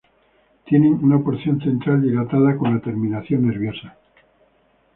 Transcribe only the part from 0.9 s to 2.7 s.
una porción central dilatada